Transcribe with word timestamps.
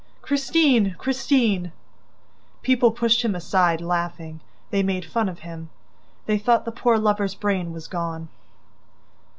"Christine! 0.23 0.95
Christine!..." 0.97 1.71
People 2.63 2.89
pushed 2.91 3.21
him 3.23 3.35
aside, 3.35 3.81
laughing. 3.81 4.39
They 4.71 4.81
made 4.81 5.05
fun 5.05 5.29
of 5.29 5.41
him. 5.41 5.69
They 6.25 6.39
thought 6.39 6.65
the 6.65 6.71
poor 6.71 6.97
lover's 6.97 7.35
brain 7.35 7.71
was 7.71 7.87
gone! 7.87 8.29